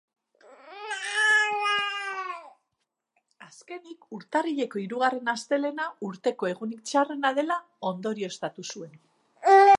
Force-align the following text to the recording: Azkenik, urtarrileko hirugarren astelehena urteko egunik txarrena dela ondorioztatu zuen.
Azkenik, 3.49 4.09
urtarrileko 4.17 4.81
hirugarren 4.85 5.31
astelehena 5.35 5.87
urteko 6.09 6.51
egunik 6.55 6.83
txarrena 6.93 7.35
dela 7.43 7.61
ondorioztatu 7.93 8.69
zuen. 8.75 9.01